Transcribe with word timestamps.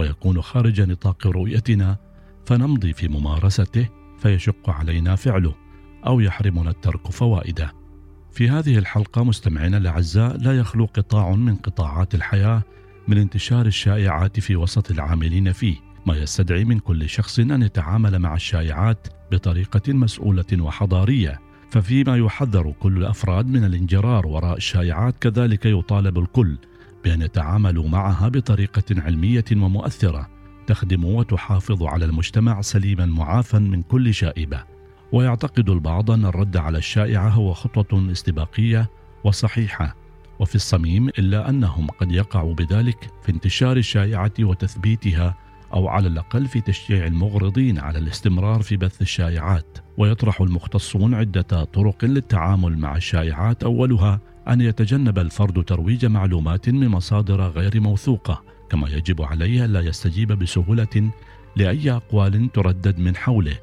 ويكون 0.00 0.42
خارج 0.42 0.80
نطاق 0.80 1.26
رؤيتنا 1.26 1.96
فنمضي 2.46 2.92
في 2.92 3.08
ممارسته 3.08 3.88
فيشق 4.18 4.70
علينا 4.70 5.16
فعله 5.16 5.54
أو 6.06 6.20
يحرمنا 6.20 6.70
الترك 6.70 7.10
فوائده. 7.10 7.72
في 8.32 8.48
هذه 8.48 8.78
الحلقة 8.78 9.24
مستمعينا 9.24 9.76
الأعزاء 9.76 10.36
لا 10.36 10.58
يخلو 10.58 10.84
قطاع 10.84 11.30
من 11.30 11.56
قطاعات 11.56 12.14
الحياة 12.14 12.62
من 13.08 13.18
انتشار 13.18 13.66
الشائعات 13.66 14.40
في 14.40 14.56
وسط 14.56 14.90
العاملين 14.90 15.52
فيه، 15.52 15.76
ما 16.06 16.16
يستدعي 16.16 16.64
من 16.64 16.78
كل 16.78 17.08
شخص 17.08 17.38
أن 17.38 17.62
يتعامل 17.62 18.18
مع 18.18 18.34
الشائعات 18.34 19.08
بطريقة 19.32 19.92
مسؤولة 19.92 20.60
وحضارية، 20.60 21.40
ففيما 21.70 22.16
يحذر 22.16 22.74
كل 22.80 22.96
الأفراد 22.96 23.46
من 23.46 23.64
الانجرار 23.64 24.26
وراء 24.26 24.56
الشائعات 24.56 25.18
كذلك 25.18 25.66
يطالب 25.66 26.18
الكل 26.18 26.58
بان 27.04 27.22
يتعاملوا 27.22 27.88
معها 27.88 28.28
بطريقة 28.28 28.84
علمية 28.90 29.44
ومؤثرة 29.52 30.28
تخدم 30.66 31.04
وتحافظ 31.04 31.82
على 31.82 32.04
المجتمع 32.04 32.60
سليما 32.60 33.06
معافا 33.06 33.58
من 33.58 33.82
كل 33.82 34.14
شائبة. 34.14 34.64
ويعتقد 35.12 35.70
البعض 35.70 36.10
أن 36.10 36.24
الرد 36.24 36.56
على 36.56 36.78
الشائعة 36.78 37.28
هو 37.28 37.52
خطوة 37.52 38.12
استباقية 38.12 38.90
وصحيحة. 39.24 39.96
وفي 40.38 40.54
الصميم 40.54 41.08
إلا 41.08 41.48
أنهم 41.48 41.86
قد 41.86 42.12
يقعوا 42.12 42.54
بذلك 42.54 43.10
في 43.22 43.32
انتشار 43.32 43.76
الشائعة 43.76 44.32
وتثبيتها 44.40 45.34
أو 45.74 45.88
على 45.88 46.08
الأقل 46.08 46.46
في 46.46 46.60
تشجيع 46.60 47.06
المغرضين 47.06 47.78
على 47.78 47.98
الاستمرار 47.98 48.62
في 48.62 48.76
بث 48.76 49.02
الشائعات. 49.02 49.78
ويطرح 49.96 50.40
المختصون 50.40 51.14
عدة 51.14 51.64
طرق 51.64 52.04
للتعامل 52.04 52.78
مع 52.78 52.96
الشائعات 52.96 53.64
أولها 53.64 54.20
أن 54.50 54.60
يتجنب 54.60 55.18
الفرد 55.18 55.64
ترويج 55.64 56.06
معلومات 56.06 56.68
من 56.68 56.88
مصادر 56.88 57.42
غير 57.42 57.80
موثوقة 57.80 58.42
كما 58.70 58.88
يجب 58.88 59.22
عليه 59.22 59.64
الا 59.64 59.80
يستجيب 59.80 60.32
بسهولة 60.32 61.10
لأي 61.56 61.90
أقوال 61.90 62.52
تردد 62.52 62.98
من 62.98 63.16
حوله 63.16 63.58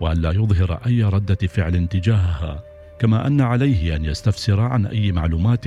وأن 0.00 0.16
لا 0.16 0.30
يظهر 0.30 0.80
أي 0.86 1.02
رده 1.02 1.46
فعل 1.46 1.86
تجاهها 1.86 2.62
كما 2.98 3.26
أن 3.26 3.40
عليه 3.40 3.96
أن 3.96 4.04
يستفسر 4.04 4.60
عن 4.60 4.86
أي 4.86 5.12
معلومات 5.12 5.64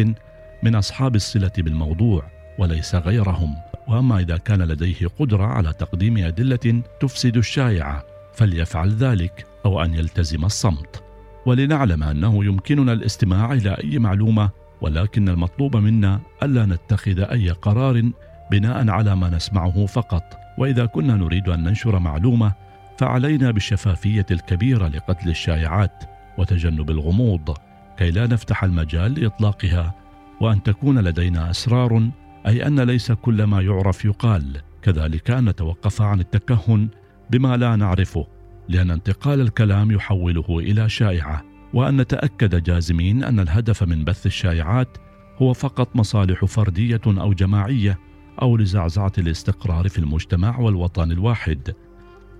من 0.64 0.76
أصحاب 0.76 1.16
الصلة 1.16 1.52
بالموضوع 1.58 2.24
وليس 2.60 2.96
غيرهم. 2.96 3.56
وأما 3.88 4.20
إذا 4.20 4.38
كان 4.38 4.62
لديه 4.62 5.08
قدرة 5.20 5.44
على 5.44 5.74
تقديم 5.74 6.18
أدلة 6.18 6.82
تفسد 7.00 7.38
الشائعة 7.38 8.04
فليفعل 8.34 8.90
ذلك 8.90 9.46
أو 9.66 9.84
أن 9.84 9.94
يلتزم 9.94 10.46
الصمت. 10.46 11.04
ولنعلم 11.46 12.04
أنه 12.04 12.46
يمكننا 12.46 12.94
الاستماع 12.94 13.54
إلى 13.54 13.78
أي 13.84 14.00
معلومة 14.00 14.50
ولكن 14.82 15.30
المطلوب 15.30 15.78
منا 15.78 16.20
ألا 16.44 16.66
نتخذ 16.66 17.20
أي 17.20 17.50
قرار 17.50 18.12
بناء 18.52 18.90
على 18.90 19.16
ما 19.16 19.30
نسمعه 19.30 19.86
فقط. 19.86 20.24
وإذا 20.58 20.86
كنا 20.86 21.16
نريد 21.16 21.50
أن 21.50 21.64
ننشر 21.64 22.00
معلومة 22.00 22.54
فعلينا 22.98 23.52
بالشفافية 23.52 24.26
الكبيرة 24.32 24.88
لقتل 24.88 25.30
الشائعات 25.30 26.04
وتجنب 26.38 26.90
الغموض 26.90 27.58
كي 27.98 28.12
لا 28.12 28.28
نفتح 28.28 28.64
المجال 28.64 29.20
لإطلاقها. 29.20 29.94
وأن 30.42 30.64
تكون 30.64 31.00
لدينا 31.00 31.50
أسرار 31.50 32.10
أي 32.48 32.68
أن 32.68 32.80
ليس 32.80 33.12
كل 33.12 33.44
ما 33.44 33.62
يعرف 33.62 34.06
يقال. 34.06 34.62
كذلك 34.82 35.32
أن 35.32 35.50
نتوقف 35.50 36.02
عن 36.02 36.20
التكهن 36.20 36.90
بما 37.30 37.58
لا 37.58 37.76
نعرفه 37.76 38.28
لأن 38.70 38.92
انتقال 38.92 39.42
الكلام 39.42 39.92
يحوله 39.92 40.46
إلى 40.50 40.90
شائعة. 40.90 41.55
وأن 41.74 41.98
نتأكد 42.02 42.64
جازمين 42.64 43.24
أن 43.24 43.40
الهدف 43.40 43.84
من 43.84 44.04
بث 44.04 44.26
الشائعات 44.26 44.98
هو 45.42 45.54
فقط 45.54 45.96
مصالح 45.96 46.46
فردية 46.46 47.02
أو 47.08 47.34
جماعية 47.34 48.00
أو 48.42 48.58
لزعزعة 48.58 49.12
الاستقرار 49.18 49.90
في 49.90 50.00
المجتمع 50.00 50.60
والوطن 50.60 51.12
الواحد. 51.12 51.76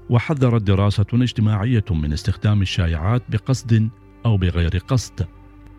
وحذرت 0.10 0.62
دراسة 0.62 1.06
اجتماعية 1.14 1.86
من 1.92 2.14
استخدام 2.14 2.62
الشائعات 2.62 3.24
بقصد 3.30 3.90
أو 4.26 4.38
بغير 4.38 4.78
قصد 4.78 5.28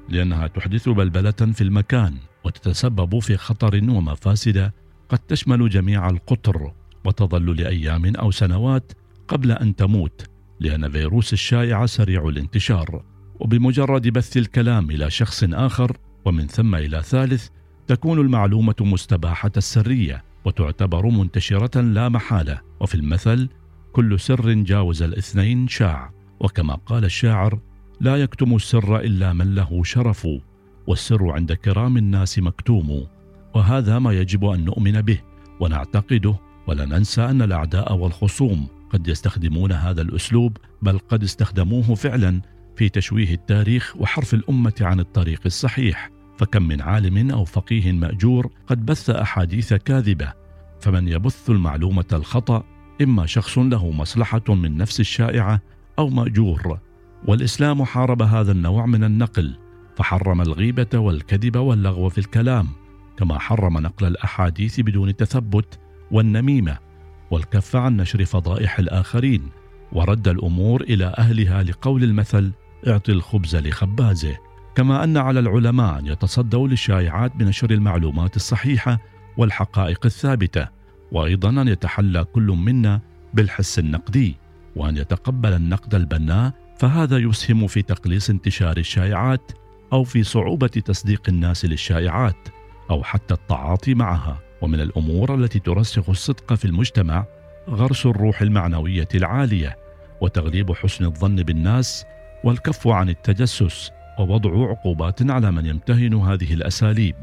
لأنها 0.08 0.46
تحدث 0.46 0.88
بلبلة 0.88 1.30
في 1.30 1.60
المكان 1.60 2.14
وتتسبب 2.44 3.18
في 3.18 3.36
خطر 3.36 3.80
ومفاسد 3.90 4.72
قد 5.08 5.18
تشمل 5.18 5.68
جميع 5.68 6.10
القطر 6.10 6.72
وتظل 7.04 7.56
لايام 7.56 8.16
أو 8.16 8.30
سنوات 8.30 8.92
قبل 9.28 9.52
أن 9.52 9.76
تموت 9.76 10.26
لأن 10.60 10.90
فيروس 10.90 11.32
الشائعه 11.32 11.86
سريع 11.86 12.28
الانتشار. 12.28 13.16
وبمجرد 13.41 14.08
بث 14.08 14.36
الكلام 14.36 14.91
إلى 14.91 15.10
شخص 15.10 15.44
آخر 15.44 15.97
ومن 16.24 16.47
ثم 16.47 16.74
إلى 16.74 17.02
ثالث 17.02 17.48
تكون 17.86 18.20
المعلومة 18.20 18.74
مستباحة 18.80 19.52
السرية 19.56 20.24
وتعتبر 20.44 21.06
منتشرة 21.06 21.80
لا 21.80 22.08
محالة. 22.08 22.60
وفي 22.80 22.94
المثل 22.94 23.48
كل 23.92 24.20
سر 24.20 24.52
جاوز 24.52 25.02
الاثنين 25.02 25.69
شاع. 25.69 26.10
وكما 26.41 26.74
قال 26.74 27.04
الشاعر 27.04 27.58
لا 28.00 28.16
يكتم 28.16 28.56
السر 28.56 28.98
إلا 28.98 29.32
من 29.32 29.54
له 29.54 29.82
شرف 29.84 30.28
والسر 30.86 31.30
عند 31.30 31.53
كرام 31.53 31.97
الناس 31.97 32.38
مكتوم. 32.38 33.06
وهذا 33.54 33.98
ما 33.98 34.12
يجب 34.12 34.44
أن 34.44 34.64
نؤمن 34.64 35.00
به 35.03 35.18
ونعتقده 35.60 36.34
ولا 36.66 36.84
ننسى 36.84 37.24
أن 37.24 37.42
الأعداء 37.42 37.94
والخصوم 37.94 38.66
قد 38.91 39.08
يستخدمون 39.08 39.72
هذا 39.72 40.03
الأسلوب 40.03 40.56
بل 40.82 40.98
قد 40.98 41.22
استخدموه 41.22 41.94
فعلا 41.94 42.41
في 42.76 42.88
تشويه 42.88 43.34
التاريخ 43.34 43.94
وحرف 43.97 44.34
الأمة 44.34 44.75
عن 44.81 45.00
الطريق 45.00 45.41
الصحيح. 45.47 46.10
فكم 46.38 46.62
من 46.62 46.82
عالم 46.82 47.31
أو 47.31 47.44
فقيه 47.44 47.92
مأجور 47.92 48.50
قد 48.66 48.87
بث 48.87 49.10
أحاديث 49.10 49.75
كاذبة. 49.75 50.32
فمن 50.81 51.09
يبث 51.09 51.50
المعلومة 51.50 52.04
الخطأ 52.12 52.65
إما 53.03 53.26
شخص 53.26 53.59
له 53.59 53.91
مصلحة 53.91 54.42
من 54.48 54.76
نفس 54.76 55.00
الشائعة 55.00 55.60
أو 55.98 56.09
مأجور. 56.09 56.78
والإسلام 57.26 57.84
حارب 57.84 58.22
هذا 58.22 58.53
النوع 58.53 58.86
من 58.86 59.04
النقل 59.04 59.59
فحرم 59.97 60.41
الغيبة 60.41 60.98
والكذب 60.98 61.56
واللغو 61.56 62.09
في 62.09 62.19
الكلام 62.19 62.69
كما 63.16 63.38
حرم 63.38 63.78
نقل 63.78 64.06
الأحاديث 64.06 64.81
بدون 64.81 65.16
تثبت 65.16 65.78
والنميمة. 66.10 66.78
والكف 67.31 67.76
عن 67.76 67.97
نشر 67.97 68.25
فضائح 68.25 68.78
الآخرين 68.78 69.50
ورد 69.92 70.28
الأمور 70.28 70.81
إلى 70.81 71.15
أهلها 71.19 71.62
لقول 71.62 72.04
المثل 72.04 72.53
اعط 72.88 73.08
الخبز 73.08 73.56
لخبازه. 73.56 74.36
كما 74.74 75.04
أن 75.04 75.16
على 75.16 75.41
العلماء 75.41 75.98
أن 75.98 76.06
يتصدوا 76.06 76.69
للشائعات 76.69 77.36
بنشر 77.36 77.70
المعلومات 77.70 78.36
الصحيحة 78.36 78.98
والحقائق 79.36 80.06
الثابتة 80.06 80.69
وأيضا 81.12 81.48
أن 81.48 81.69
يتحلى 81.69 82.24
كل 82.24 82.47
منا 82.47 83.00
بالحس 83.34 83.78
النقدي 83.78 84.36
وأن 84.76 84.97
يتقبل 84.97 85.52
النقد 85.52 85.94
البناء 85.94 86.52
فهذا 86.78 87.19
يسهم 87.19 87.66
في 87.66 87.82
تقليص 87.82 88.30
انتشار 88.30 88.76
الشائعات 88.76 89.53
أو 89.92 90.04
في 90.04 90.22
صعوبة 90.22 90.66
تصديق 90.66 91.22
الناس 91.28 91.64
للشائعات 91.64 92.48
أو 92.91 93.03
حتى 93.03 93.34
التعاطي 93.34 93.94
معها. 93.94 94.38
ومن 94.62 94.80
الأمور 94.80 95.34
التي 95.34 95.58
ترسخ 95.58 96.10
الصدق 96.10 96.54
في 96.54 96.64
المجتمع 96.64 97.26
غرس 97.68 98.06
الروح 98.06 98.42
المعنوية 98.42 99.09
العالية 99.15 99.77
وتغليب 100.21 100.72
حسن 100.72 101.04
الظن 101.04 101.36
بالناس 101.36 102.04
والكف 102.47 102.89
عن 102.89 103.09
التجسس 103.09 103.91
ووضع 104.19 104.71
عقوبات 104.71 105.31
على 105.31 105.53
من 105.53 105.66
يمتهن 105.66 106.15
هذه 106.15 106.54
الأساليب 106.54 107.16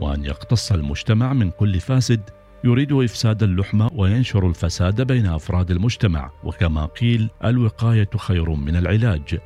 وأن 0.00 0.24
يقتص 0.24 0.72
المجتمع 0.72 1.32
من 1.32 1.50
كل 1.50 1.80
فاسد 1.80 2.20
يريد 2.64 2.92
إفساد 2.92 3.42
اللحمه 3.42 3.90
وينشر 3.94 4.46
الفساد 4.48 5.02
بين 5.02 5.26
أفراد 5.26 5.70
المجتمع 5.70 6.30
وكما 6.44 6.84
قيل 6.84 7.30
الوقاية 7.44 8.08
خير 8.16 8.50
من 8.50 8.76
العلاج. 8.76 9.38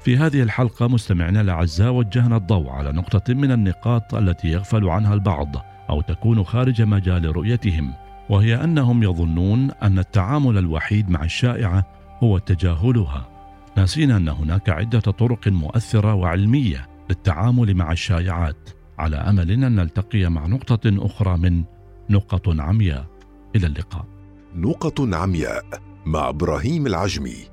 في 0.00 0.16
هذه 0.16 0.42
الحلقة 0.42 0.88
مستمعينا 0.88 1.40
الأعزاء 1.40 1.92
وجهنا 1.92 2.36
الضوء 2.36 2.68
على 2.68 2.92
نقطة 2.92 3.34
من 3.34 3.52
النقاط 3.52 4.14
التي 4.14 4.48
يغفل 4.48 4.88
عنها 4.88 5.14
البعض 5.14 5.56
أو 5.90 6.00
تكون 6.00 6.44
خارج 6.44 6.82
مجال 6.82 7.36
رؤيتهم 7.36 7.94
وهي 8.30 8.64
أنهم 8.64 9.02
يظنون 9.02 9.70
أن 9.70 9.98
التعامل 9.98 10.58
الوحيد 10.58 11.10
مع 11.10 11.24
الشائعة 11.24 11.86
هو 12.22 12.38
تجاهلها. 12.38 13.39
ناسين 13.80 14.10
أن 14.10 14.28
هناك 14.28 14.68
عدة 14.68 15.00
طرق 15.00 15.48
مؤثرة 15.48 16.14
وعلمية 16.14 16.88
للتعامل 17.10 17.74
مع 17.74 17.92
الشائعات 17.92 18.70
على 18.98 19.16
أمل 19.16 19.50
أن 19.50 19.76
نلتقي 19.76 20.30
مع 20.30 20.46
نقطة 20.46 21.06
أخرى 21.06 21.38
من 21.38 21.64
نقط 22.10 22.60
عمياء. 22.60 23.06
إلى 23.56 23.66
اللقاء. 23.66 24.06
نقط 24.54 25.00
عمياء 25.00 25.64
مع 26.06 26.28
إبراهيم 26.28 26.86
العجمي. 26.86 27.46